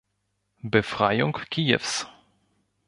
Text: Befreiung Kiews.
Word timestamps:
Befreiung 0.63 1.37
Kiews. 1.51 2.07